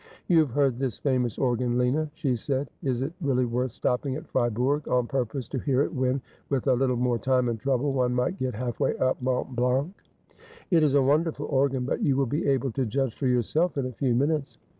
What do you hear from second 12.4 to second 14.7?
able to judge for yourself in a few minutes.'